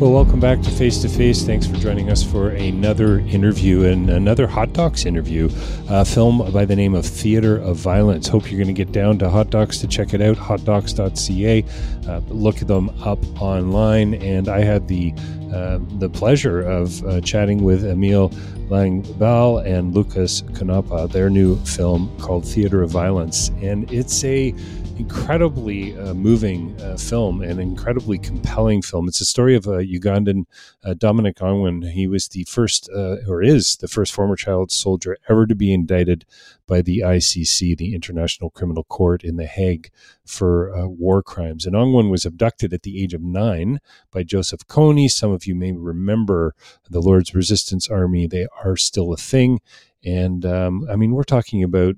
[0.00, 1.42] Well, welcome back to Face to Face.
[1.42, 5.50] Thanks for joining us for another interview and another Hot Docs interview,
[5.90, 8.26] a film by the name of Theater of Violence.
[8.26, 11.64] Hope you're going to get down to Hot Docs to check it out, hotdocs.ca.
[12.08, 14.14] Uh, look them up online.
[14.14, 15.12] And I had the
[15.52, 18.30] uh, the pleasure of uh, chatting with Emil
[18.70, 23.50] Langballe and Lucas Konopa, their new film called Theater of Violence.
[23.60, 24.54] And it's a
[25.00, 29.08] incredibly uh, moving uh, film and incredibly compelling film.
[29.08, 30.44] It's a story of a Ugandan
[30.84, 31.90] uh, Dominic Ongwen.
[31.92, 35.72] He was the first, uh, or is the first former child soldier ever to be
[35.72, 36.26] indicted
[36.66, 39.90] by the ICC, the International Criminal Court in The Hague,
[40.26, 41.64] for uh, war crimes.
[41.64, 43.80] And Ongwen was abducted at the age of nine
[44.10, 45.10] by Joseph Kony.
[45.10, 46.54] Some of you may remember
[46.90, 48.26] the Lord's Resistance Army.
[48.26, 49.60] They are still a thing.
[50.04, 51.96] And um, I mean, we're talking about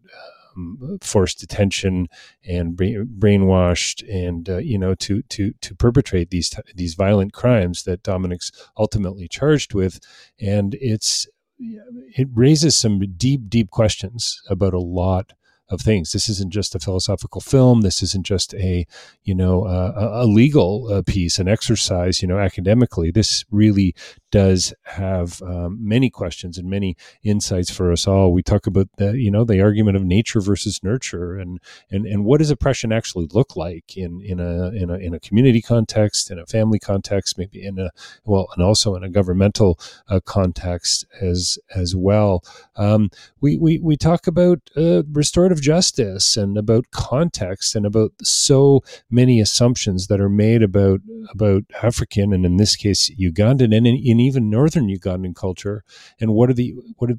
[0.56, 2.08] um, forced detention
[2.46, 8.02] and brainwashed and uh, you know to to to perpetrate these these violent crimes that
[8.02, 10.00] Dominic's ultimately charged with
[10.40, 11.26] and it's
[11.58, 15.32] it raises some deep deep questions about a lot
[15.72, 16.12] of things.
[16.12, 17.80] This isn't just a philosophical film.
[17.80, 18.86] This isn't just a,
[19.24, 23.10] you know, uh, a legal uh, piece, an exercise, you know, academically.
[23.10, 23.94] This really
[24.32, 28.32] does have um, many questions and many insights for us all.
[28.32, 31.60] We talk about the, you know, the argument of nature versus nurture, and
[31.91, 35.20] and and what does oppression actually look like in in a in a in a
[35.20, 37.91] community context, in a family context, maybe in a
[38.25, 39.78] well, and also in a governmental
[40.09, 42.43] uh, context as as well.
[42.75, 43.10] Um,
[43.41, 49.41] we we we talk about uh, restorative justice and about context and about so many
[49.41, 51.00] assumptions that are made about
[51.31, 55.84] about African and in this case Ugandan and in, in even northern Ugandan culture
[56.21, 57.19] and what are the what are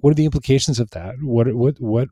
[0.00, 2.08] what are the implications of that what what what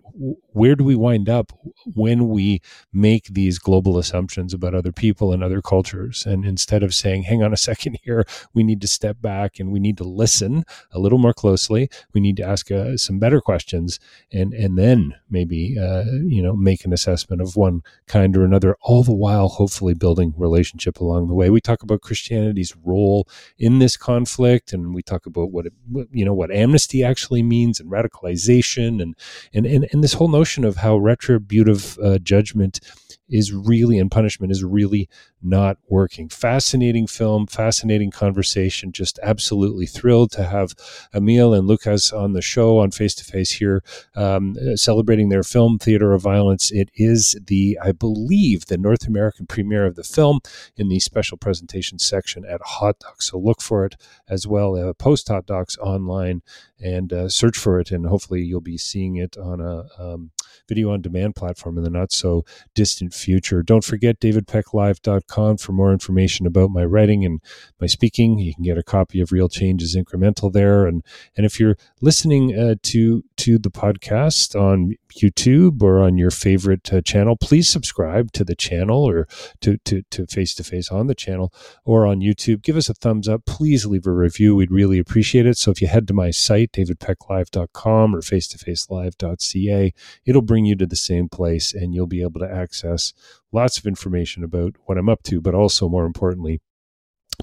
[0.52, 1.52] where do we wind up
[1.94, 2.60] when we
[2.92, 7.42] make these global assumptions about other people and other cultures and instead of saying hang
[7.42, 8.24] on a second here
[8.54, 12.20] we need to step back and we need to listen a little more closely we
[12.20, 13.98] need to ask uh, some better questions
[14.32, 18.76] and and then maybe uh, you know, make an assessment of one kind or another,
[18.82, 21.50] all the while hopefully building relationship along the way.
[21.50, 25.72] We talk about Christianity's role in this conflict, and we talk about what it,
[26.12, 29.14] you know what amnesty actually means and radicalization, and
[29.54, 32.80] and and, and this whole notion of how retributive uh, judgment
[33.30, 35.08] is really and punishment is really
[35.42, 36.28] not working.
[36.28, 38.92] Fascinating film, fascinating conversation.
[38.92, 40.74] Just absolutely thrilled to have
[41.14, 43.82] Emil and Lucas on the show on Face to Face here,
[44.14, 46.70] um, celebrating their film Theater of Violence.
[46.70, 50.40] It is the, I believe, the North American premiere of the film
[50.76, 53.30] in the special presentation section at Hot Docs.
[53.30, 53.96] So look for it
[54.28, 54.76] as well.
[54.76, 56.42] Uh, post Hot Docs online
[56.78, 60.30] and uh, search for it, and hopefully you'll be seeing it on a um,
[60.68, 62.44] video on demand platform in the not so
[62.74, 63.62] distant future.
[63.62, 67.40] Don't forget davidpecklive.com for more information about my writing and
[67.80, 68.38] my speaking.
[68.38, 70.86] You can get a copy of Real Change is Incremental there.
[70.86, 71.04] And,
[71.36, 76.92] and if you're listening uh, to, to the podcast on YouTube or on your favorite
[76.92, 79.28] uh, channel, please subscribe to the channel or
[79.60, 81.52] to, to, to Face to Face on the channel
[81.84, 82.62] or on YouTube.
[82.62, 83.44] Give us a thumbs up.
[83.44, 84.56] Please leave a review.
[84.56, 85.58] We'd really appreciate it.
[85.58, 89.94] So if you head to my site, davidpecklive.com or face-to-facelive.ca,
[90.24, 93.09] it'll bring you to the same place and you'll be able to access
[93.52, 96.60] lots of information about what I'm up to, but also more importantly,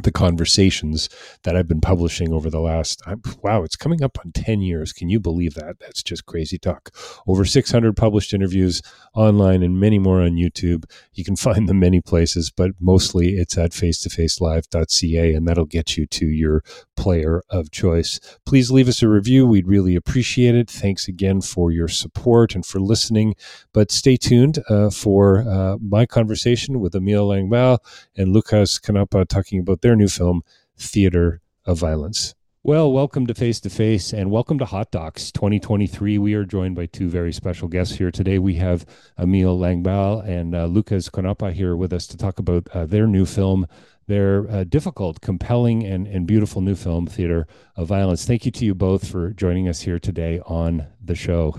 [0.04, 1.10] the conversations
[1.44, 3.02] that I've been publishing over the last
[3.42, 4.94] wow, it's coming up on 10 years.
[4.94, 5.80] Can you believe that?
[5.80, 6.90] That's just crazy talk.
[7.28, 8.82] Over 600 published interviews
[9.14, 10.86] online and many more on YouTube.
[11.14, 16.06] You can find them many places, but mostly it's at face-to-facelive.ca and that'll get you
[16.08, 16.64] to your
[16.96, 18.20] player of choice.
[18.46, 19.46] Please leave us a review.
[19.46, 20.70] We'd really appreciate it.
[20.70, 23.36] Thanks again for your support and for listening.
[23.74, 27.80] But stay tuned uh, for uh, my conversation with Emile Langballe
[28.16, 30.44] and Lucas Konopa talking about their new film,
[30.78, 32.36] Theater of Violence.
[32.62, 36.18] Well, welcome to Face to Face and welcome to Hot Docs 2023.
[36.18, 38.38] We are joined by two very special guests here today.
[38.38, 38.86] We have
[39.18, 43.26] Emil Langballe and uh, Lucas Konopa here with us to talk about uh, their new
[43.26, 43.66] film,
[44.08, 47.48] their uh, difficult, compelling, and, and beautiful new film, Theater
[47.78, 48.26] of Violence.
[48.26, 51.58] Thank you to you both for joining us here today on the show.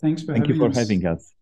[0.00, 0.76] Thanks for Thank you for us.
[0.76, 1.34] having us.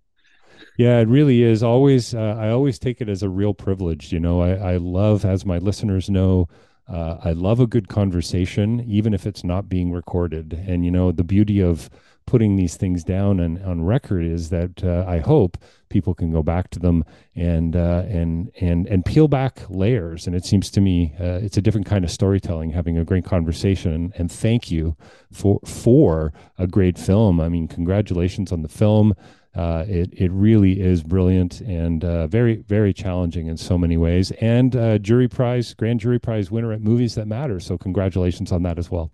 [0.76, 1.62] Yeah, it really is.
[1.62, 4.12] Always, uh, I always take it as a real privilege.
[4.12, 6.49] You know, I, I love, as my listeners know,
[6.88, 10.52] uh, I love a good conversation, even if it's not being recorded.
[10.52, 11.90] And you know, the beauty of
[12.26, 15.56] putting these things down and on record is that uh, I hope
[15.88, 20.26] people can go back to them and uh, and and and peel back layers.
[20.26, 23.25] And it seems to me uh, it's a different kind of storytelling, having a great
[23.25, 24.12] conversation.
[24.17, 24.96] And thank you
[25.32, 27.40] for for a great film.
[27.40, 29.14] I mean, congratulations on the film.
[29.56, 34.31] Uh, it it really is brilliant and uh, very very challenging in so many ways,
[34.32, 37.58] and uh, jury prize, grand jury prize winner at Movies That Matter.
[37.58, 39.11] So congratulations on that as well.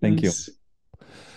[0.00, 0.48] Thank Thanks.
[0.48, 0.54] you.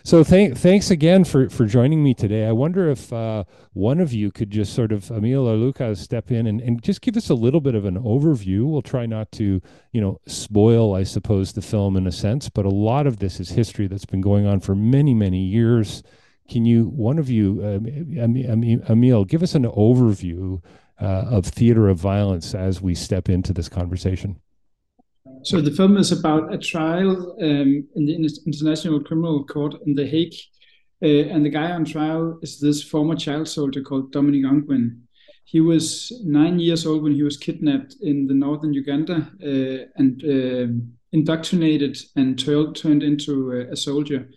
[0.03, 2.47] So thank, thanks again for, for joining me today.
[2.47, 3.43] I wonder if uh,
[3.73, 7.01] one of you could just sort of, Emil or Lucas, step in and, and just
[7.01, 8.65] give us a little bit of an overview.
[8.65, 9.61] We'll try not to,
[9.91, 13.41] you know, spoil, I suppose, the film in a sense, but a lot of this
[13.41, 16.03] is history that's been going on for many, many years.
[16.49, 20.61] Can you, one of you, um, Emile, give us an overview
[21.01, 24.39] uh, of theater of violence as we step into this conversation?
[25.43, 28.15] So the film is about a trial um, in the
[28.45, 30.33] International Criminal Court in The Hague,
[31.03, 35.01] uh, and the guy on trial is this former child soldier called Dominic Ongwen.
[35.43, 40.23] He was nine years old when he was kidnapped in the northern Uganda uh, and
[40.23, 40.73] uh,
[41.13, 44.27] indoctrinated and turned into a soldier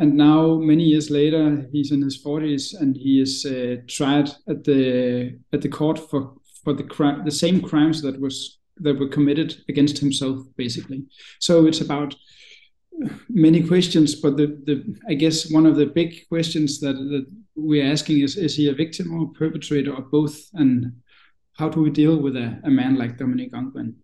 [0.00, 4.64] and now many years later he's in his 40s and he is uh, tried at
[4.64, 9.08] the at the court for for the crime the same crimes that was that were
[9.16, 11.04] committed against himself basically.
[11.38, 12.14] So it's about
[13.28, 14.76] many questions but the, the
[15.08, 17.24] i guess one of the big questions that, that
[17.54, 20.36] we're asking is is he a victim or a perpetrator or both?
[20.54, 20.92] And
[21.54, 23.94] how do we deal with a, a man like dominic ongwen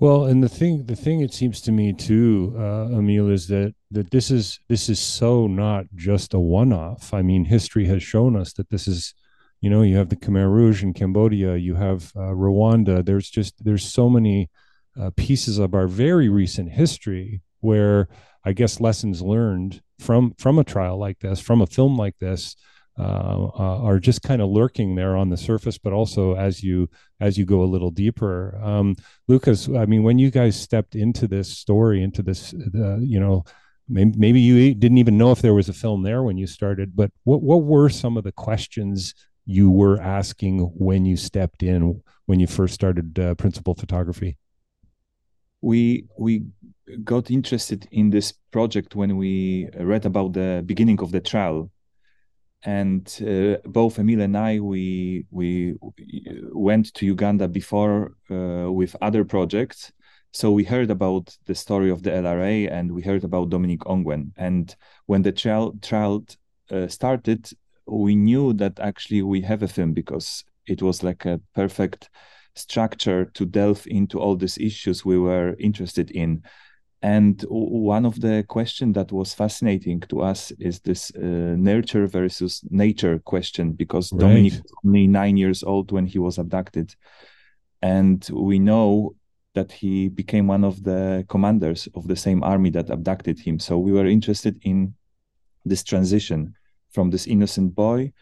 [0.00, 3.74] well, and the thing, the thing it seems to me too, uh, Emile, is that
[3.90, 7.12] that this is this is so not just a one-off.
[7.12, 9.14] I mean, history has shown us that this is,
[9.60, 13.04] you know, you have the Khmer Rouge in Cambodia, you have uh, Rwanda.
[13.04, 14.48] There's just there's so many
[14.98, 18.08] uh, pieces of our very recent history where
[18.42, 22.56] I guess lessons learned from from a trial like this, from a film like this,
[23.00, 26.86] uh, uh, are just kind of lurking there on the surface, but also as you
[27.18, 28.60] as you go a little deeper.
[28.62, 28.94] Um,
[29.26, 33.44] Lucas, I mean, when you guys stepped into this story, into this, uh, you know,
[33.88, 36.94] maybe, maybe you didn't even know if there was a film there when you started.
[36.94, 39.14] But what what were some of the questions
[39.46, 44.36] you were asking when you stepped in when you first started uh, principal photography?
[45.62, 46.44] We we
[47.02, 51.70] got interested in this project when we read about the beginning of the trial
[52.62, 55.76] and uh, both Emil and I we we
[56.52, 59.92] went to Uganda before uh, with other projects.
[60.32, 64.30] So we heard about the story of the LRA and we heard about Dominic Ongwen.
[64.36, 64.74] And
[65.06, 66.24] when the trial trial
[66.70, 67.50] uh, started,
[67.86, 72.10] we knew that actually we have a film because it was like a perfect
[72.54, 76.42] structure to delve into all these issues we were interested in
[77.02, 82.62] and one of the questions that was fascinating to us is this uh, nurture versus
[82.70, 84.20] nature question, because right.
[84.20, 86.94] Dominic was only nine years old when he was abducted.
[87.82, 89.14] And we know
[89.54, 93.58] that he became one of the commanders of the same army that abducted him.
[93.58, 94.94] So we were interested in
[95.64, 96.54] this transition
[96.92, 98.12] from this innocent boy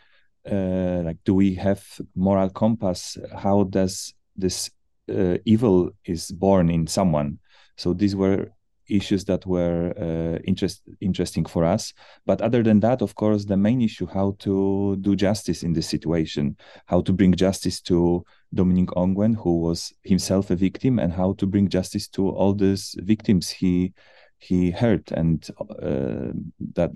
[0.51, 4.71] uh, like do we have moral compass how does this
[5.11, 7.39] uh, evil is born in someone
[7.77, 8.51] so these were
[8.89, 11.93] issues that were uh, interest, interesting for us.
[12.27, 15.89] But other than that of course the main issue how to do justice in this
[15.89, 21.35] situation how to bring justice to dominic ongwen who was himself a victim and how
[21.35, 23.93] to bring justice to all these victims he
[24.39, 25.11] he hurt.
[25.11, 26.33] And uh,
[26.75, 26.91] that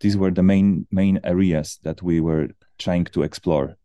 [0.00, 3.76] these were the main main areas that we were trying to explore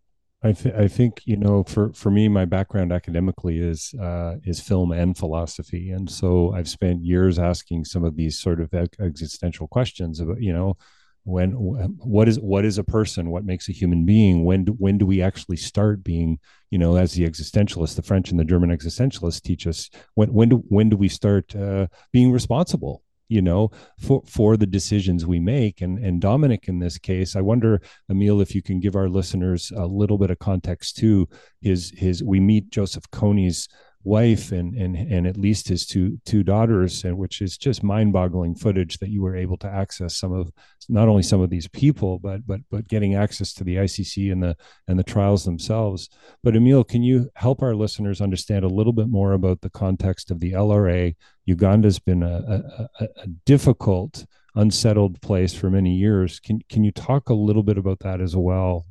[0.43, 4.59] I, th- I think you know for for me my background academically is uh, is
[4.59, 5.89] film and philosophy.
[5.91, 10.53] And so I've spent years asking some of these sort of existential questions about you
[10.53, 10.77] know
[11.23, 13.31] when what is what is a person?
[13.31, 14.45] What makes a human being?
[14.45, 16.39] When do, when do we actually start being
[16.69, 20.49] you know as the existentialists the french and the german existentialists teach us when when
[20.49, 23.69] do when do we start uh, being responsible you know
[23.99, 25.81] for for the decisions we make.
[25.81, 29.71] And and dominic in this case i wonder emil if you can give our listeners
[29.75, 31.27] a little bit of context to
[31.61, 33.67] his his we meet joseph kony's
[34.03, 38.55] wife and and and at least his two two daughters and which is just mind-boggling
[38.55, 40.49] footage that you were able to access some of
[40.87, 44.41] not only some of these people but but but getting access to the ICC and
[44.41, 44.55] the
[44.87, 46.09] and the trials themselves.
[46.41, 50.31] But Emil can you help our listeners understand a little bit more about the context
[50.31, 51.15] of the LRA
[51.47, 54.25] Uganda's been a, a, a difficult
[54.55, 56.39] unsettled place for many years.
[56.39, 58.85] Can can you talk a little bit about that as well?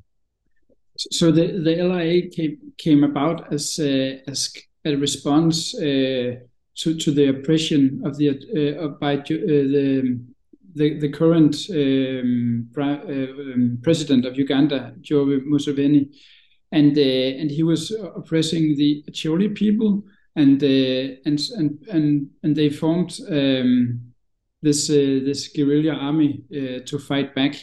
[0.96, 4.52] So the the LRA came came about as uh, as
[4.84, 6.36] a response uh,
[6.80, 10.18] to to the oppression of the uh, by uh, the,
[10.75, 16.08] the the current um, um, president of Uganda, Joe Museveni,
[16.72, 20.04] and and he was oppressing the Acholi people,
[20.37, 23.19] and and and and and they formed.
[23.28, 24.12] Um,
[24.62, 27.55] this uh, this guerrilla army uh, to fight back.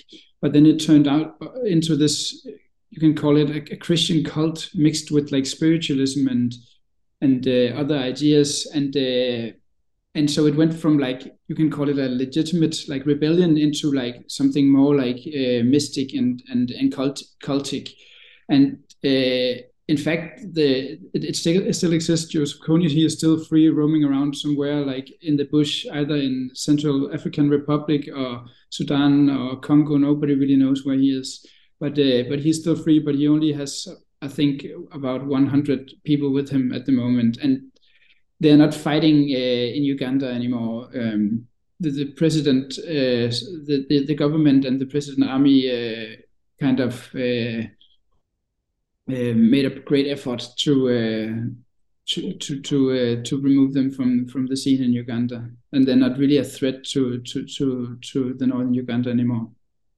[0.42, 2.46] But then it turned out into this
[2.90, 6.54] you can call it a, a Christian cult mixed with like spiritualism and
[7.22, 9.52] and uh, other ideas and uh,
[10.16, 13.92] and so it went from like you can call it a legitimate like rebellion into
[13.92, 17.92] like something more like uh, mystic and and and cult cultic
[18.50, 22.32] and uh, in fact the it, it, still it still exists.
[22.32, 26.52] Joseph kony he is still free roaming around somewhere like in the bush either in
[26.54, 29.98] central african republic or sudan or congo.
[29.98, 31.46] Nobody really knows where he is.
[31.80, 33.88] But uh, but he's still free but he only has
[34.24, 37.62] I think about 100 people with him at the moment, and
[38.40, 40.90] they're not fighting uh, in Uganda anymore.
[40.96, 41.46] Um,
[41.82, 43.28] the, the, president, uh,
[43.68, 46.16] the, the, the government, and the president army uh,
[46.58, 47.68] kind of uh,
[49.10, 51.34] Uh, made a great effort to uh,
[52.06, 55.98] to to to, uh, to remove them from from the scene in Uganda, and they're
[55.98, 59.50] not really a threat to to to to the northern Uganda anymore.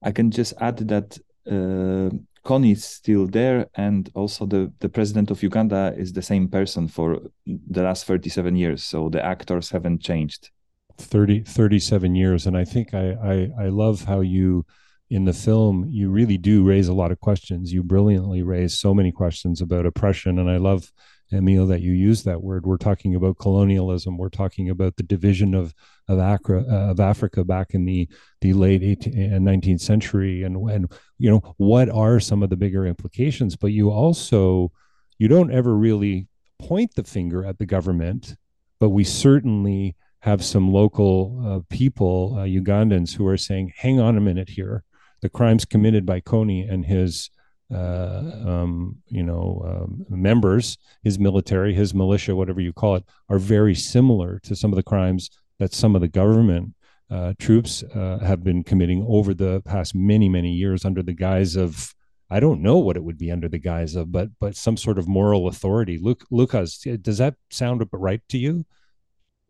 [0.01, 2.09] I can just add that uh,
[2.43, 6.87] Kony is still there, and also the the president of Uganda is the same person
[6.87, 8.83] for the last 37 years.
[8.83, 10.49] So the actors haven't changed.
[10.97, 14.65] 30 37 years and i think I, I i love how you
[15.09, 18.93] in the film you really do raise a lot of questions you brilliantly raise so
[18.93, 20.91] many questions about oppression and i love
[21.31, 22.65] Emil, that you use that word.
[22.65, 24.17] We're talking about colonialism.
[24.17, 25.73] We're talking about the division of
[26.07, 28.07] of, uh, of Africa back in the
[28.41, 32.57] the late 18th and 19th century, and when you know what are some of the
[32.57, 33.55] bigger implications.
[33.55, 34.71] But you also
[35.17, 36.27] you don't ever really
[36.59, 38.35] point the finger at the government,
[38.79, 44.15] but we certainly have some local uh, people, uh, Ugandans, who are saying, "Hang on
[44.15, 44.83] a minute here."
[45.21, 47.29] The crimes committed by Kony and his
[47.73, 53.39] uh, um, you know, um, members, his military, his militia, whatever you call it, are
[53.39, 56.73] very similar to some of the crimes that some of the government
[57.09, 61.55] uh, troops uh, have been committing over the past many, many years under the guise
[61.55, 61.93] of,
[62.29, 64.97] I don't know what it would be under the guise of, but but some sort
[64.97, 65.99] of moral authority.
[66.01, 68.65] Luke, Lucas, does that sound right to you?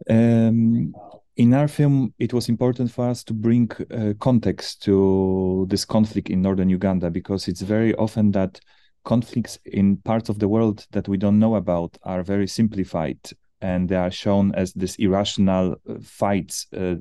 [0.10, 0.94] Um,
[1.38, 6.30] in our film, it was important for us to bring uh, context to this conflict
[6.30, 8.60] in northern Uganda because it's very often that
[9.04, 13.20] conflicts in parts of the world that we don't know about are very simplified
[13.62, 16.68] and they are shown as this irrational uh, fights.
[16.76, 16.96] Uh,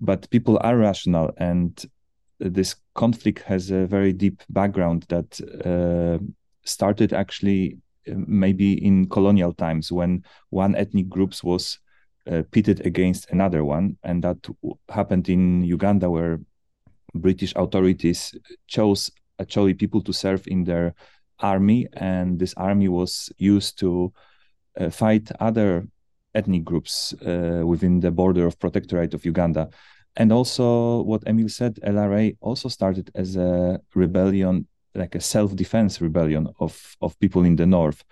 [0.00, 1.86] but people are rational, and
[2.40, 6.18] this conflict has a very deep background that uh,
[6.64, 7.78] started actually
[8.08, 11.78] uh, maybe in colonial times when one ethnic group was
[12.30, 14.38] uh, pitted against another one, and that
[14.88, 16.40] happened in Uganda, where
[17.14, 18.34] British authorities
[18.66, 20.94] chose actually people to serve in their
[21.40, 24.12] army, and this army was used to
[24.80, 25.86] uh, fight other
[26.34, 29.68] ethnic groups uh, within the border of protectorate of Uganda.
[30.16, 36.48] And also, what Emil said, LRA also started as a rebellion like a self-defense rebellion
[36.60, 38.04] of of people in the north.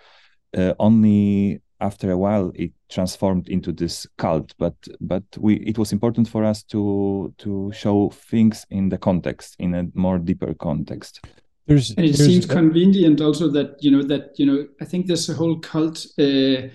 [0.55, 4.53] Uh, only after a while it transformed into this cult.
[4.57, 9.55] But but we it was important for us to to show things in the context
[9.59, 11.19] in a more deeper context.
[11.67, 15.07] There's and it there's, seems convenient also that you know that you know i think
[15.07, 16.67] this whole cult uh,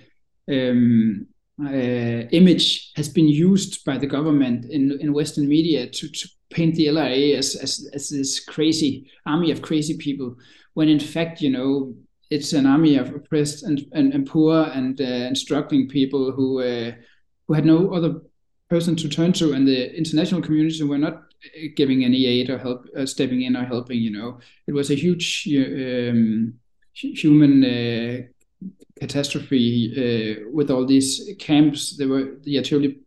[0.50, 1.27] um,
[1.62, 6.75] uh, image has been used by the government in in western media to, to paint
[6.77, 10.35] the LRA as, as as this crazy army of crazy people
[10.73, 11.95] when in fact you know
[12.30, 16.61] it's an army of oppressed and, and, and poor and, uh, and struggling people who
[16.61, 16.92] uh,
[17.47, 18.20] who had no other
[18.68, 22.58] person to turn to, and the international community were not uh, giving any aid or
[22.58, 23.99] help, uh, stepping in or helping.
[23.99, 26.54] You know, it was a huge um,
[26.92, 28.66] human uh,
[29.00, 31.97] catastrophe uh, with all these camps.
[31.97, 32.99] There were the Acholi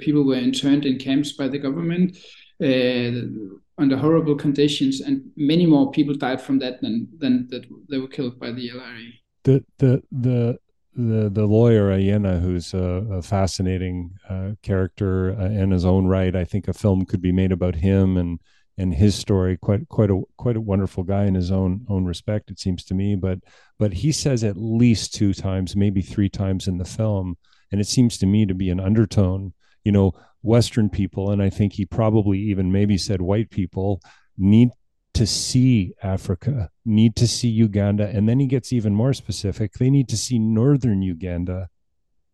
[0.00, 2.16] people were interned in camps by the government
[3.78, 8.08] under horrible conditions, and many more people died from that than than that they were
[8.08, 9.12] killed by the LRA.
[9.44, 10.58] The the the
[10.94, 16.34] the the lawyer Ayena, who's a, a fascinating uh, character uh, in his own right.
[16.34, 18.40] I think a film could be made about him and
[18.76, 19.56] and his story.
[19.56, 22.50] Quite quite a quite a wonderful guy in his own own respect.
[22.50, 23.38] It seems to me, but
[23.78, 27.36] but he says at least two times, maybe three times in the film,
[27.70, 29.52] and it seems to me to be an undertone.
[29.84, 34.00] You know, Western people, and I think he probably even maybe said white people,
[34.36, 34.70] need
[35.14, 38.08] to see Africa, need to see Uganda.
[38.08, 39.72] And then he gets even more specific.
[39.74, 41.68] They need to see Northern Uganda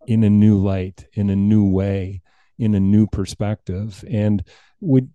[0.07, 2.21] in a new light, in a new way,
[2.59, 4.05] in a new perspective.
[4.11, 4.45] And
[4.81, 5.11] would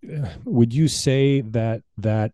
[0.46, 2.32] would you say that that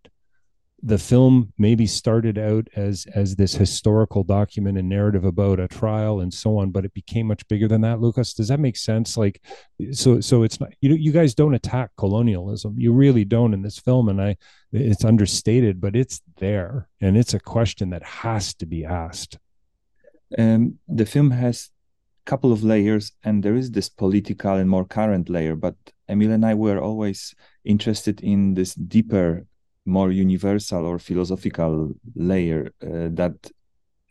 [0.85, 6.19] the film maybe started out as as this historical document and narrative about a trial
[6.19, 8.35] and so on but it became much bigger than that lucas.
[8.35, 9.17] Does that make sense?
[9.17, 9.41] Like
[9.91, 12.75] so so it's not you know you guys don't attack colonialism.
[12.77, 14.37] You really don't in this film and i
[14.71, 19.39] it's understated but it's there and it's a question that has to be asked.
[20.37, 21.71] Um, the film has
[22.25, 25.75] a couple of layers and there is this political and more current layer but
[26.09, 29.45] emil and i were always interested in this deeper
[29.85, 33.35] more universal or philosophical layer uh, that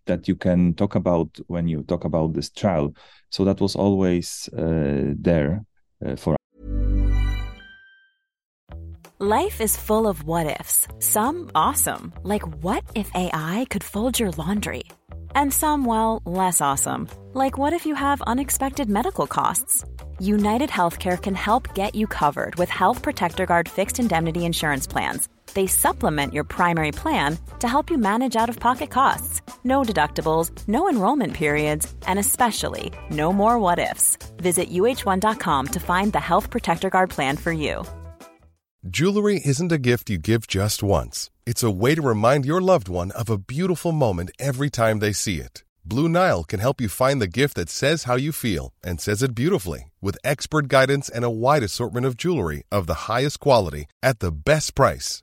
[0.07, 2.95] that you can talk about when you talk about this trial.
[3.31, 5.65] So that was always uh, there
[6.05, 6.37] uh, for.
[9.19, 10.87] Life is full of what ifs.
[10.99, 14.85] Some awesome, like what if AI could fold your laundry,
[15.35, 19.85] and some well less awesome, like what if you have unexpected medical costs.
[20.21, 25.29] United Healthcare can help get you covered with Health Protector Guard fixed indemnity insurance plans
[25.55, 29.43] they supplement your primary plan to help you manage out of pocket costs.
[29.63, 34.19] No deductibles, no enrollment periods, and especially no more what ifs.
[34.39, 37.85] Visit uh1.com to find the Health Protector Guard plan for you.
[38.87, 42.89] Jewelry isn't a gift you give just once, it's a way to remind your loved
[42.89, 45.65] one of a beautiful moment every time they see it.
[45.87, 49.23] Blue Nile can help you find the gift that says how you feel and says
[49.23, 53.87] it beautifully with expert guidance and a wide assortment of jewelry of the highest quality
[54.03, 55.23] at the best price.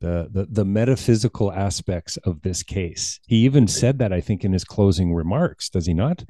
[0.00, 3.20] the, the the metaphysical aspects of this case.
[3.26, 6.24] He even said that I think in his closing remarks, does he not?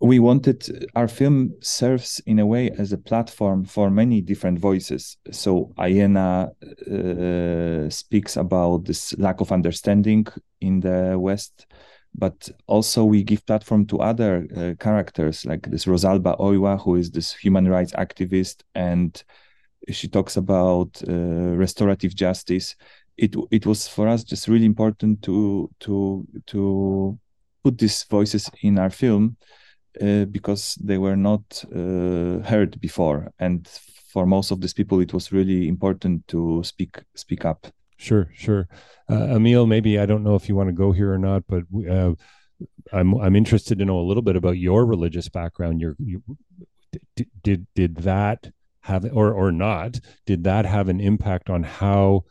[0.00, 5.16] We wanted our film serves in a way as a platform for many different voices.
[5.32, 6.52] So Ayena
[6.86, 10.26] uh, speaks about this lack of understanding
[10.60, 11.66] in the West,
[12.14, 17.10] but also we give platform to other uh, characters like this Rosalba Oywa, who is
[17.10, 19.20] this human rights activist, and
[19.90, 22.76] she talks about uh, restorative justice.
[23.18, 27.18] It it was for us just really important to to to
[27.64, 29.36] put these voices in our film
[30.00, 33.68] uh, because they were not uh, heard before, and
[34.12, 37.66] for most of these people, it was really important to speak speak up.
[37.96, 38.68] Sure, sure.
[39.10, 41.64] Uh, Emil, maybe I don't know if you want to go here or not, but
[41.90, 42.14] uh,
[42.92, 45.80] I'm I'm interested to know a little bit about your religious background.
[45.80, 46.22] Your you,
[47.42, 48.50] did, did that
[48.82, 50.00] have or or not?
[50.26, 52.24] Did that have an impact on how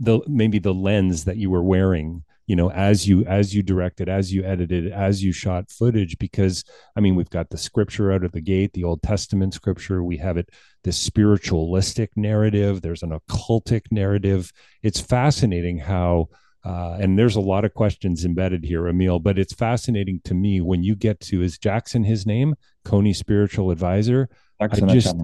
[0.00, 4.08] the maybe the lens that you were wearing you know as you as you directed
[4.08, 6.64] as you edited as you shot footage because
[6.96, 10.04] i mean we've got the scripture out of the gate the old testament scripture.
[10.04, 10.50] We have it
[10.84, 12.82] this spiritualistic narrative.
[12.82, 14.52] There's an occultic narrative.
[14.82, 16.28] It's fascinating how
[16.64, 20.60] uh, and there's a lot of questions embedded here, Emil, but it's fascinating to me
[20.60, 24.28] when you get to is Jackson his name, kony spiritual advisor.
[24.60, 25.16] Jackson I just,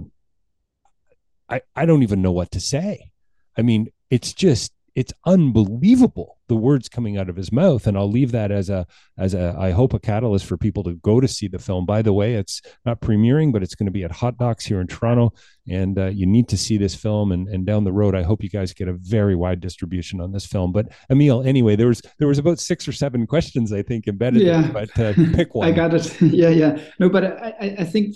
[1.49, 3.11] I, I don't even know what to say.
[3.59, 8.11] I mean, it's just it's unbelievable the words coming out of his mouth and i'll
[8.11, 11.27] leave that as a as a i hope a catalyst for people to go to
[11.27, 11.87] see the film.
[11.87, 14.83] By the way it's not premiering but it's going to be at hot docs here
[14.83, 15.33] in toronto
[15.67, 18.43] and uh, you need to see this film and, and down the road i hope
[18.43, 20.73] you guys get a very wide distribution on this film.
[20.73, 24.43] But emil anyway there was there was about six or seven questions i think embedded
[24.43, 24.61] yeah.
[24.61, 25.67] There, but uh, pick one.
[25.67, 26.21] i got it.
[26.43, 26.79] Yeah yeah.
[26.99, 28.15] No but i i think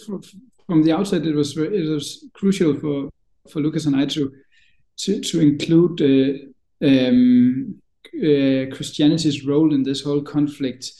[0.66, 3.08] from the outset it was it was crucial for
[3.50, 4.30] for lucas and i to
[4.98, 7.80] to, to include uh, um,
[8.14, 10.90] uh, Christianity's role in this whole conflict,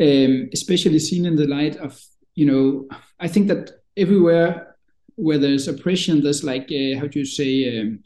[0.00, 2.00] um, especially seen in the light of,
[2.34, 2.88] you know,
[3.20, 4.76] I think that everywhere
[5.16, 8.00] where there's oppression, there's like, uh, how do you say, um,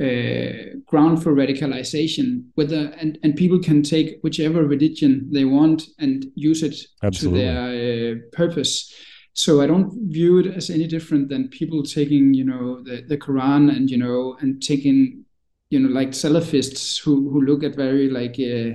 [0.00, 6.26] uh, ground for radicalization, whether and, and people can take whichever religion they want and
[6.34, 7.40] use it Absolutely.
[7.40, 8.92] to their uh, purpose.
[9.34, 13.16] So I don't view it as any different than people taking, you know, the, the
[13.16, 15.24] Quran and you know and taking
[15.70, 18.74] you know like Salafists who who look at very like uh,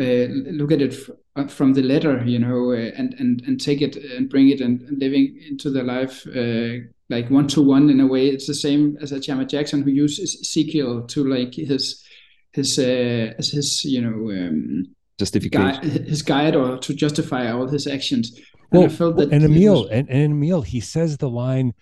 [0.00, 0.96] uh, look at it
[1.36, 4.60] uh, from the letter, you know, uh, and and and take it and bring it
[4.60, 8.28] and, and living into their life uh, like one to one in a way.
[8.28, 12.04] It's the same as a Chama Jackson who uses Ezekiel to like his
[12.52, 14.86] his uh, as his you know um,
[15.18, 18.38] justification guide, his guide or to justify all his actions.
[18.74, 21.74] And I felt that and Emil was, and, and Emil he says the line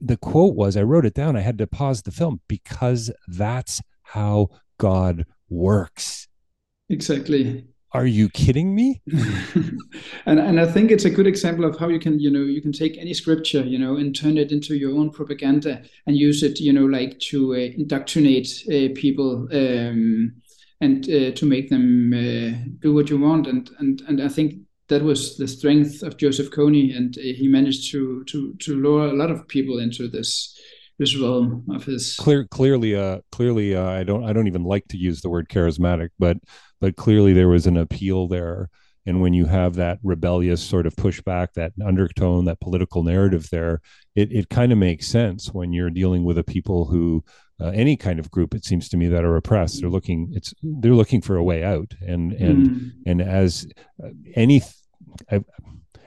[0.00, 1.36] the quote was I wrote it down.
[1.36, 6.28] I had to pause the film because that's how God works.
[6.88, 7.66] Exactly.
[7.92, 9.00] Are you kidding me?
[10.26, 12.60] and and I think it's a good example of how you can you know you
[12.60, 16.42] can take any scripture you know and turn it into your own propaganda and use
[16.42, 20.34] it you know like to uh, indoctrinate uh, people um,
[20.80, 24.56] and uh, to make them uh, do what you want and and and I think
[24.88, 29.12] that was the strength of Joseph Kony, and he managed to to to lure a
[29.14, 30.56] lot of people into this
[30.98, 32.16] this realm of his.
[32.16, 35.48] Clear, clearly, uh, clearly, uh, I don't I don't even like to use the word
[35.48, 36.38] charismatic, but
[36.80, 38.70] but clearly there was an appeal there.
[39.06, 43.80] And when you have that rebellious sort of pushback, that undertone, that political narrative there,
[44.16, 47.22] it, it kind of makes sense when you're dealing with a people who
[47.60, 50.52] uh, any kind of group it seems to me that are oppressed they're looking it's
[50.62, 52.90] they're looking for a way out and and mm.
[53.06, 53.66] and as
[54.02, 54.62] uh, any
[55.30, 55.40] uh,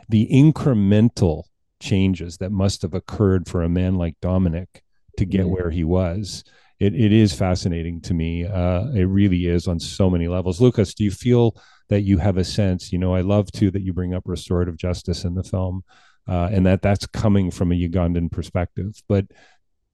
[0.09, 1.43] the incremental
[1.79, 4.83] changes that must have occurred for a man like Dominic
[5.17, 5.49] to get mm.
[5.49, 6.43] where he was
[6.79, 10.93] it, it is fascinating to me uh, it really is on so many levels lucas
[10.93, 11.55] do you feel
[11.89, 14.78] that you have a sense you know i love too that you bring up restorative
[14.78, 15.84] justice in the film
[16.30, 19.02] uh, and that that's coming from a ugandan perspective.
[19.08, 19.25] But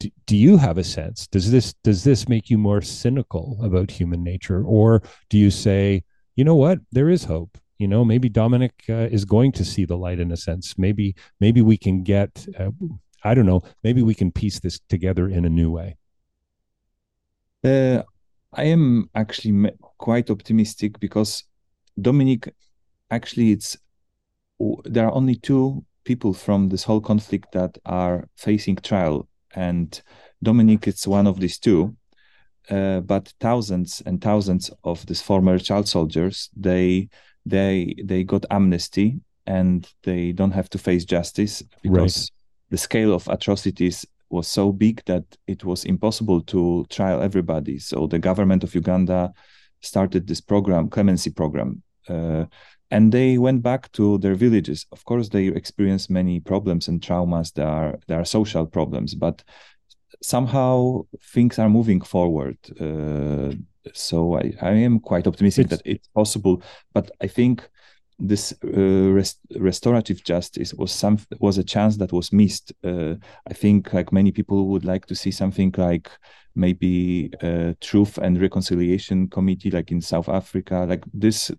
[0.02, 3.90] do, do you have a sense does this does this make you more cynical about
[3.90, 4.64] human nature?
[4.64, 6.04] Or do you say
[6.36, 6.80] you know what?
[6.92, 7.58] There is hope.
[7.78, 10.78] You know maybe dominic uh, is going to see the light in a sense.
[10.78, 12.72] Maybe maybe we can get uh,
[13.24, 15.96] i don't know maybe we can piece this together in a new way.
[17.64, 18.04] Uh,
[18.54, 21.46] i am actually quite optimistic because
[22.00, 22.54] dominic
[23.12, 23.78] actually it's
[24.86, 30.02] there are only two people from this whole conflict that are facing trial and
[30.44, 31.96] Dominic is one of these two.
[32.70, 37.10] Uh, but thousands and thousands of these former child soldiers, they
[37.46, 42.30] they they got amnesty and they don't have to face justice because right.
[42.72, 47.78] the scale of atrocities was so big that it was impossible to trial everybody.
[47.78, 49.32] So the government of Uganda
[49.86, 52.46] started this program, clemency program, uh,
[52.92, 57.52] and they went back to their villages of course they experienced many problems and traumas
[57.54, 59.44] there are there are social problems but
[60.22, 61.02] somehow
[61.34, 63.52] things are moving forward uh,
[63.94, 66.62] so I, I am quite optimistic it's, that it's possible
[66.94, 67.68] but i think
[68.18, 72.72] this uh, rest, restorative justice was some was a chance that was missed.
[72.82, 76.10] Uh, I think like many people would like to see something like
[76.56, 80.86] maybe a uh, truth and reconciliation committee like in South Africa.
[80.88, 81.52] Like this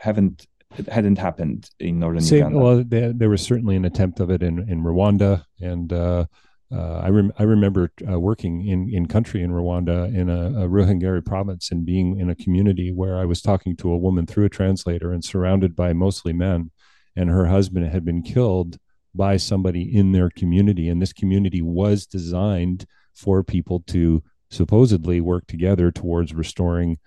[0.00, 0.46] haven't
[0.88, 2.58] hadn't happened in northern Same, Uganda.
[2.58, 6.26] Well, there, there, was certainly an attempt of it in in Rwanda, and uh,
[6.72, 10.68] uh, I rem- I remember uh, working in in country in Rwanda in a, a
[10.68, 14.44] Ruhengeri province and being in a community where I was talking to a woman through
[14.44, 16.70] a translator and surrounded by mostly men,
[17.16, 18.78] and her husband had been killed
[19.14, 25.46] by somebody in their community, and this community was designed for people to supposedly work
[25.46, 26.98] together towards restoring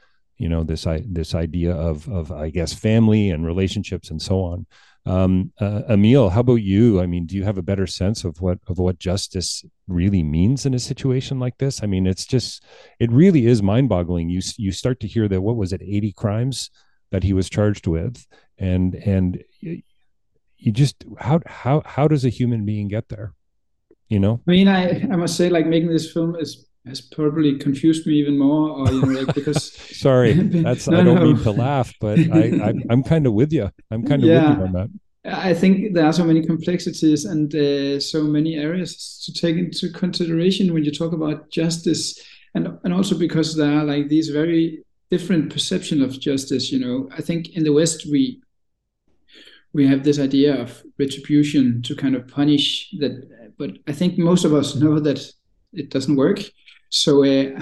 [0.41, 4.65] you know this this idea of of I guess family and relationships and so on.
[5.05, 6.99] Um, uh, Emil, how about you?
[6.99, 10.65] I mean, do you have a better sense of what of what justice really means
[10.65, 11.83] in a situation like this?
[11.83, 12.63] I mean, it's just
[12.99, 14.29] it really is mind boggling.
[14.29, 16.71] You you start to hear that what was it, eighty crimes
[17.11, 18.25] that he was charged with,
[18.57, 23.33] and and you just how how how does a human being get there?
[24.09, 24.41] You know.
[24.47, 28.13] I mean, I I must say, like making this film is has probably confused me
[28.15, 31.25] even more or you know like because sorry that's no, i don't no.
[31.25, 34.49] mean to laugh but i, I am kind of with you i'm kind of yeah,
[34.49, 34.89] with you on that.
[35.23, 39.91] I think there are so many complexities and uh, so many areas to take into
[39.91, 42.19] consideration when you talk about justice.
[42.55, 47.07] And and also because there are like these very different perception of justice you know.
[47.15, 48.41] I think in the west we
[49.73, 53.13] we have this idea of retribution to kind of punish that
[53.57, 55.19] but i think most of us know that
[55.73, 56.39] it doesn't work
[56.91, 57.59] so uh,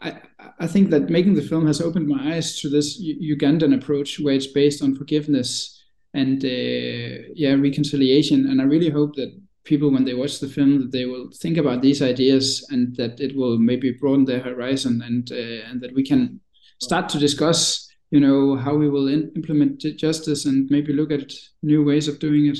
[0.00, 0.20] I
[0.60, 4.20] I think that making the film has opened my eyes to this U- Ugandan approach
[4.20, 5.82] where it's based on forgiveness
[6.14, 8.50] and uh, yeah reconciliation.
[8.50, 9.32] And I really hope that
[9.64, 13.20] people when they watch the film that they will think about these ideas and that
[13.20, 16.40] it will maybe broaden their horizon and uh, and that we can
[16.80, 21.32] start to discuss you know how we will in- implement justice and maybe look at
[21.62, 22.58] new ways of doing it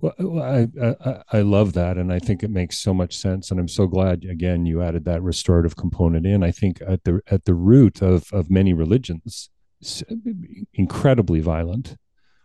[0.00, 3.50] well, uh, I, I, I love that, and I think it makes so much sense.
[3.50, 6.44] And I'm so glad again you added that restorative component in.
[6.44, 9.50] I think at the at the root of of many religions,
[10.74, 11.96] incredibly violent,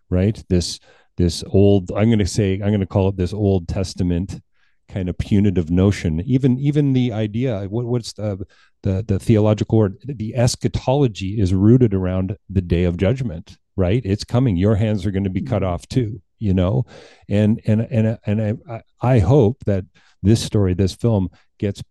[0.10, 0.44] right?
[0.50, 0.80] This
[1.18, 4.42] this old I'm going to say I'm going to call it this Old Testament
[4.90, 6.22] kind of punitive notion.
[6.22, 8.46] Even even the idea what, what's the
[8.82, 13.58] the the theological word the eschatology is rooted around the day of judgment.
[13.76, 14.04] Right?
[14.06, 14.56] It's coming.
[14.56, 15.74] Your hands are going to be cut mm-hmm.
[15.74, 16.86] off too you know?
[17.30, 19.86] And and and and I, I hope that
[20.22, 21.82] this story this film gets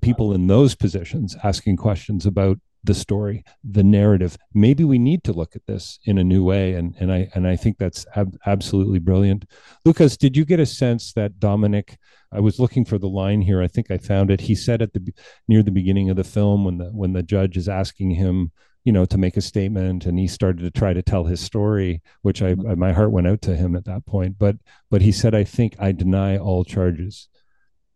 [0.00, 4.36] people in those positions asking questions about the story the narrative.
[4.54, 7.46] Maybe we need to look at this in a new way and and i and
[7.46, 9.44] i think that's ab- absolutely brilliant.
[9.84, 11.98] Lucas did you get a sense that dominic
[12.32, 14.42] i was looking for the line here i think i found it.
[14.42, 15.12] He said at the
[15.48, 18.52] near the beginning of the film when the when the judge is asking him
[18.86, 22.00] you know, to make a statement, and he started to try to tell his story,
[22.22, 22.78] which I mm-hmm.
[22.78, 24.38] my heart went out to him at that point.
[24.38, 24.56] But
[24.90, 27.28] but he said, "I think I deny all charges."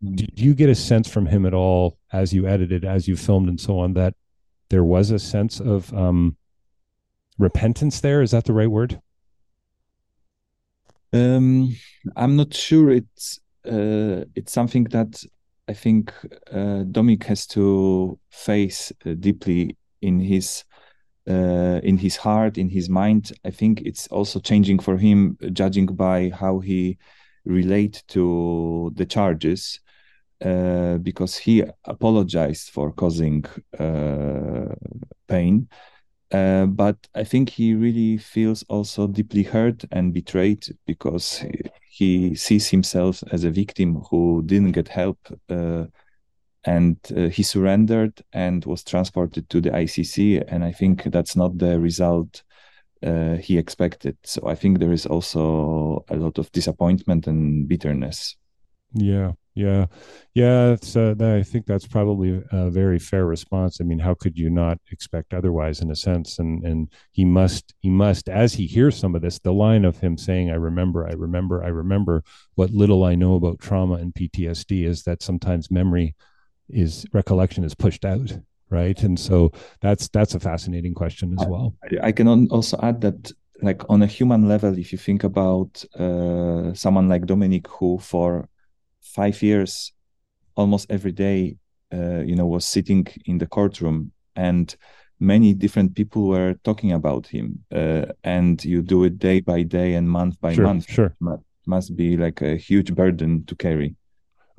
[0.05, 0.17] Mm-hmm.
[0.17, 3.49] Did you get a sense from him at all, as you edited, as you filmed,
[3.49, 4.15] and so on, that
[4.69, 6.37] there was a sense of um,
[7.39, 8.21] repentance there?
[8.21, 9.01] Is that the right word?
[11.13, 11.77] Um,
[12.17, 12.91] I'm not sure.
[12.91, 15.23] It's uh, it's something that
[15.69, 16.13] I think
[16.53, 20.65] uh, Dominic has to face uh, deeply in his
[21.31, 23.33] uh, in his heart, in his mind.
[23.45, 26.99] I think it's also changing for him, judging by how he
[27.45, 29.81] relate to the charges,
[30.45, 33.45] uh, because he apologized for causing
[33.79, 34.75] uh,
[35.29, 35.69] pain.
[36.33, 41.45] Uh, but I think he really feels also deeply hurt and betrayed because
[41.91, 45.87] he sees himself as a victim who didn't get help uh,
[46.65, 50.45] and uh, he surrendered and was transported to the ICC.
[50.49, 52.43] And I think that's not the result
[53.03, 54.17] uh, he expected.
[54.25, 58.37] So I think there is also a lot of disappointment and bitterness.
[58.93, 59.87] Yeah, yeah,
[60.35, 60.77] yeah.
[60.97, 63.81] Uh, I think that's probably a very fair response.
[63.81, 66.41] I mean, how could you not expect otherwise, in a sense?
[66.41, 70.01] And and he must, he must, as he hears some of this, the line of
[70.01, 72.25] him saying, "I remember, I remember, I remember."
[72.57, 76.17] What little I know about trauma and PTSD is that sometimes memory
[76.73, 78.33] is recollection is pushed out
[78.71, 79.03] right?
[79.03, 81.75] And so that's that's a fascinating question as well.
[81.83, 85.85] I, I can also add that like on a human level if you think about
[85.99, 88.49] uh, someone like dominic who for
[89.03, 89.93] five years
[90.57, 91.57] almost every day
[91.93, 94.77] uh, you know was sitting in the courtroom and
[95.19, 99.95] many different people were talking about him uh, and you do it day by day
[99.95, 100.89] and month by sure, month.
[100.89, 101.15] sure.
[101.67, 103.95] Must be like a huge burden to carry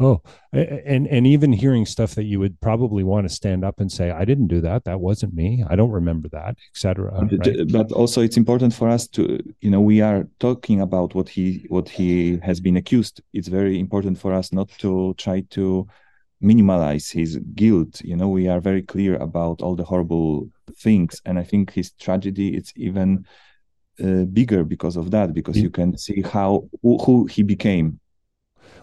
[0.01, 3.91] Oh, and and even hearing stuff that you would probably want to stand up and
[3.91, 4.83] say, "I didn't do that.
[4.85, 5.63] That wasn't me.
[5.69, 7.11] I don't remember that," etc.
[7.11, 7.71] Right?
[7.71, 11.65] But also, it's important for us to, you know, we are talking about what he
[11.69, 13.21] what he has been accused.
[13.33, 15.87] It's very important for us not to try to
[16.41, 18.01] minimize his guilt.
[18.03, 21.91] You know, we are very clear about all the horrible things, and I think his
[21.91, 23.25] tragedy it's even
[24.03, 28.00] uh, bigger because of that, because you can see how who, who he became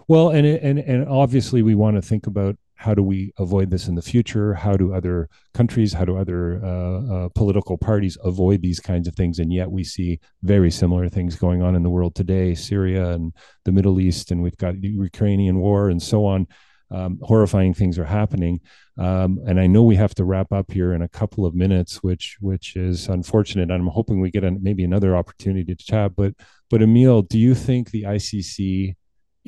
[0.09, 3.87] well, and and and obviously we want to think about how do we avoid this
[3.87, 4.55] in the future?
[4.55, 9.13] How do other countries, how do other uh, uh, political parties avoid these kinds of
[9.13, 9.37] things?
[9.37, 13.33] And yet we see very similar things going on in the world today, Syria and
[13.65, 16.47] the Middle East, and we've got the Ukrainian war and so on.
[16.89, 18.61] Um, horrifying things are happening,
[18.97, 22.01] um, and I know we have to wrap up here in a couple of minutes,
[22.01, 23.69] which which is unfortunate.
[23.69, 26.15] I'm hoping we get a, maybe another opportunity to chat.
[26.15, 26.33] But
[26.71, 28.95] but Emil, do you think the ICC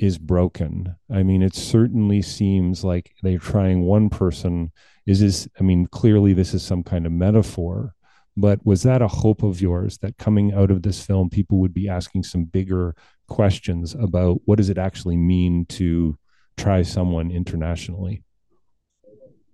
[0.01, 0.95] is broken.
[1.11, 4.71] I mean, it certainly seems like they're trying one person.
[5.05, 7.93] Is this, I mean, clearly this is some kind of metaphor,
[8.35, 11.73] but was that a hope of yours that coming out of this film, people would
[11.73, 12.95] be asking some bigger
[13.27, 16.17] questions about what does it actually mean to
[16.57, 18.23] try someone internationally?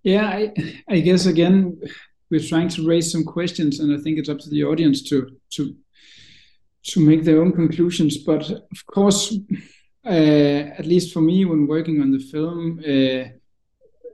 [0.04, 0.54] Yeah, I,
[0.88, 1.78] I guess again,
[2.32, 5.30] we're trying to raise some questions, and I think it's up to the audience to
[5.52, 5.76] to
[6.84, 8.18] to make their own conclusions.
[8.18, 9.38] But of course,
[10.08, 13.30] at least for me, when working on the film, uh,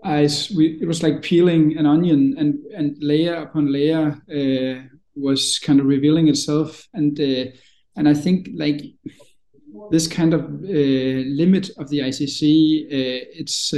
[0.04, 5.60] I we, it was like peeling an onion, and and layer upon layer uh, was
[5.60, 7.46] kind of revealing itself, and uh,
[7.96, 8.82] and I think like
[9.92, 13.74] this kind of uh, limit of the ICC, uh, it's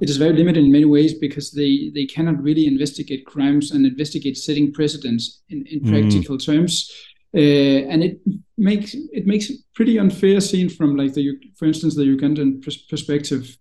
[0.00, 3.84] it is very limited in many ways because they they cannot really investigate crimes and
[3.84, 5.90] investigate setting precedents in in mm.
[5.90, 6.90] practical terms.
[7.34, 8.20] Uh, and it
[8.58, 13.56] makes it makes pretty unfair seen from like the for instance the Ugandan pers- perspective,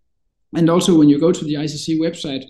[0.56, 2.44] and also when you go to the ICC website,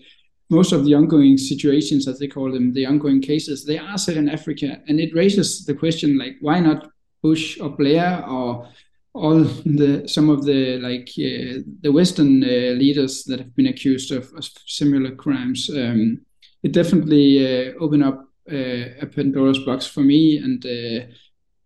[0.50, 4.18] most of the ongoing situations, as they call them, the ongoing cases, they are set
[4.18, 6.90] in Africa, and it raises the question like why not
[7.22, 8.70] Bush or Blair or
[9.14, 14.12] all the some of the like uh, the Western uh, leaders that have been accused
[14.12, 15.70] of, of similar crimes.
[15.70, 16.22] Um,
[16.64, 21.06] it definitely uh, opened up a Pandora's box for me, and uh,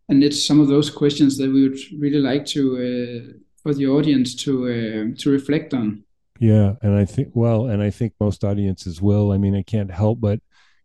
[0.09, 3.87] and it's some of those questions that we would really like to uh, for the
[3.87, 6.03] audience to uh, to reflect on.
[6.39, 9.31] Yeah, and I think well, and I think most audiences will.
[9.31, 10.39] I mean, I can't help but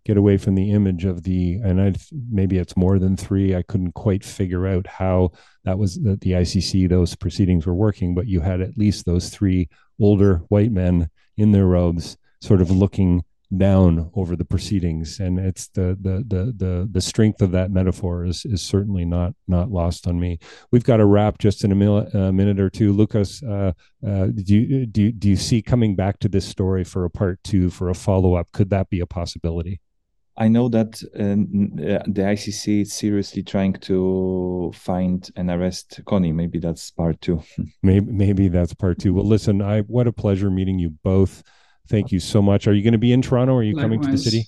[0.05, 1.93] get away from the image of the and I
[2.31, 3.55] maybe it's more than three.
[3.55, 5.33] I couldn't quite figure out how
[5.65, 9.29] that was that the ICC those proceedings were working, but you had at least those
[9.29, 9.69] three
[10.01, 13.23] older white men in their robes, sort of looking
[13.57, 18.25] down over the proceedings and it's the the the the, the strength of that metaphor
[18.25, 20.39] is is certainly not not lost on me
[20.71, 23.73] we've got to wrap just in a, mil- a minute or two lucas uh,
[24.07, 27.43] uh, do you do, do you see coming back to this story for a part
[27.43, 29.81] two for a follow-up could that be a possibility
[30.41, 36.33] I know that um, uh, the ICC is seriously trying to find and arrest Kony.
[36.33, 37.43] Maybe that's part two.
[37.83, 39.15] maybe maybe that's part two.
[39.15, 41.43] Well, listen, I what a pleasure meeting you both.
[41.89, 42.67] Thank you so much.
[42.67, 43.55] Are you going to be in Toronto?
[43.55, 43.85] Or are you Likewise.
[43.85, 44.45] coming to the city?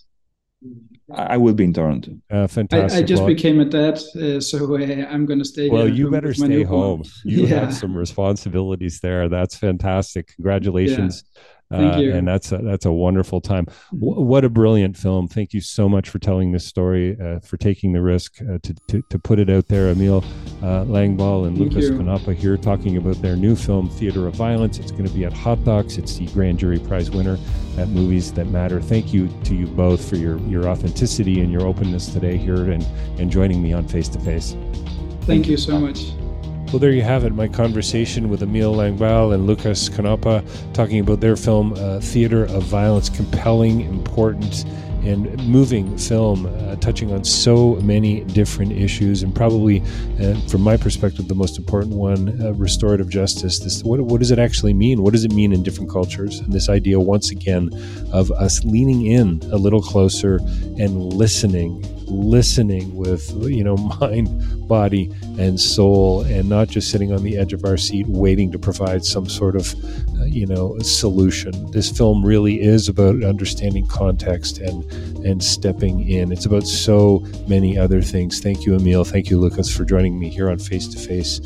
[1.12, 2.12] I will be in Toronto.
[2.31, 2.98] Uh, fantastic.
[2.98, 5.68] I, I just well, became a dad, uh, so uh, I'm going to stay.
[5.68, 7.03] Well, you better stay home.
[7.24, 7.61] You yeah.
[7.61, 9.29] have some responsibilities there.
[9.29, 10.29] That's fantastic.
[10.37, 11.24] Congratulations.
[11.35, 11.42] Yeah.
[11.70, 13.66] Thank uh, and that's a, that's a wonderful time.
[13.92, 15.28] W- what a brilliant film!
[15.28, 18.74] Thank you so much for telling this story, uh, for taking the risk uh, to,
[18.88, 19.90] to, to put it out there.
[19.90, 20.24] Emil
[20.62, 21.90] uh, Langballe and Thank Lucas.
[21.90, 24.78] Konopa here talking about their new film, Theater of Violence.
[24.78, 25.96] It's going to be at Hot Docs.
[25.96, 27.38] It's the Grand Jury Prize winner
[27.78, 28.80] at Movies That Matter.
[28.80, 32.83] Thank you to you both for your your authenticity and your openness today here and
[33.20, 34.56] and joining me on Face to Face.
[35.22, 36.14] Thank you so much.
[36.70, 37.35] Well, there you have it.
[37.35, 42.62] My conversation with Emil Langballe and Lucas Konopa talking about their film, uh, Theater of
[42.62, 44.64] Violence, compelling, important,
[45.02, 49.83] and moving film, uh, touching on so many different issues, and probably,
[50.22, 53.59] uh, from my perspective, the most important one: uh, restorative justice.
[53.59, 55.02] This, what, what does it actually mean?
[55.02, 56.38] What does it mean in different cultures?
[56.38, 57.70] And this idea, once again,
[58.12, 60.37] of us leaning in a little closer
[60.78, 64.29] and listening listening with you know mind
[64.68, 68.59] body and soul and not just sitting on the edge of our seat waiting to
[68.59, 69.75] provide some sort of
[70.18, 71.70] uh, you know solution.
[71.70, 74.85] This film really is about understanding context and
[75.25, 76.33] and stepping in.
[76.33, 78.40] It's about so many other things.
[78.40, 81.40] Thank you emil thank you lucas for joining me here on face to face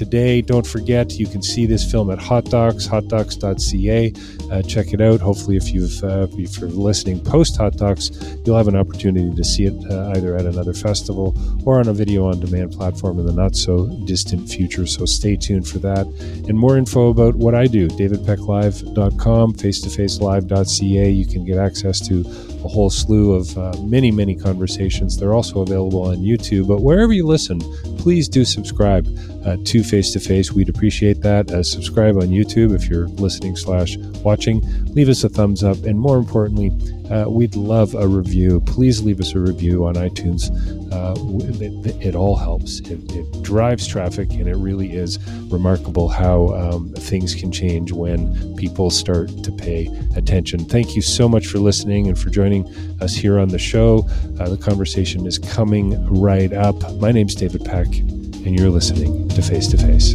[0.00, 0.40] today.
[0.40, 4.12] Don't forget, you can see this film at Hot Docs, hotdocs.ca.
[4.50, 5.20] Uh, check it out.
[5.20, 8.10] Hopefully, if you've uh, if you're listening post Hot Docs,
[8.42, 11.36] you'll have an opportunity to see it uh, either at another festival
[11.66, 14.86] or on a video on demand platform in the not so distant future.
[14.86, 16.06] So stay tuned for that.
[16.48, 21.10] And more info about what I do, davidpecklive.com, face-to-facelive.ca.
[21.10, 22.24] You can get access to
[22.64, 25.16] a whole slew of uh, many, many conversations.
[25.16, 26.68] They're also available on YouTube.
[26.68, 27.60] But wherever you listen,
[27.98, 29.06] please do subscribe
[29.44, 30.52] uh, to Face to Face.
[30.52, 31.50] We'd appreciate that.
[31.50, 34.60] Uh, subscribe on YouTube if you're listening slash watching.
[34.94, 36.70] Leave us a thumbs up, and more importantly,
[37.10, 38.60] uh, we'd love a review.
[38.60, 40.50] Please leave us a review on iTunes.
[40.92, 41.14] Uh,
[41.62, 42.80] it, it, all helps.
[42.80, 45.18] It, it, drives traffic, and it really is
[45.50, 50.64] remarkable how um, things can change when people start to pay attention.
[50.64, 52.68] Thank you so much for listening and for joining
[53.00, 54.08] us here on the show.
[54.38, 56.76] Uh, the conversation is coming right up.
[56.96, 60.14] My name's David Peck, and you're listening to Face to Face.